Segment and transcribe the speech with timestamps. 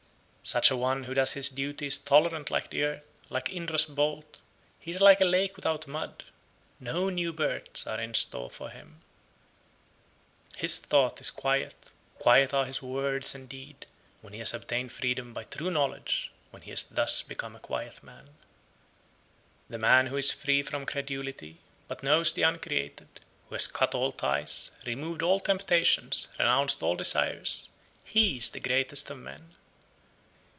[0.43, 0.49] 95.
[0.63, 4.39] Such a one who does his duty is tolerant like the earth, like Indra's bolt;
[4.79, 6.25] he is like a lake without mud;
[6.77, 9.01] no new births are in store for him.
[10.55, 10.61] 96.
[10.61, 13.85] His thought is quiet, quiet are his word and deed,
[14.21, 18.03] when he has obtained freedom by true knowledge, when he has thus become a quiet
[18.03, 18.23] man.
[18.25, 18.35] 97.
[19.69, 24.11] The man who is free from credulity, but knows the uncreated, who has cut all
[24.11, 27.69] ties, removed all temptations, renounced all desires,
[28.03, 29.55] he is the greatest of men.